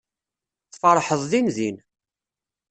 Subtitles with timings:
[0.73, 1.77] Tfeṛḥeḍ dindin.